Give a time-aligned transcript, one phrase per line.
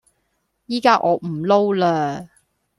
[0.65, 2.29] 依家我唔撈喇